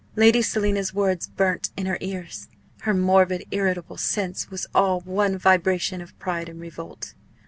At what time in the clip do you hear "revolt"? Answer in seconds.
6.59-7.13